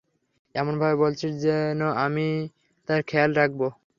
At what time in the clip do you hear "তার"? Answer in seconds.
2.87-2.99